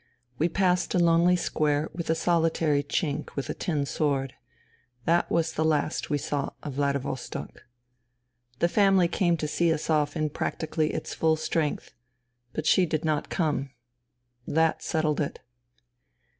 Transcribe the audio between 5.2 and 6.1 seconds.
was the last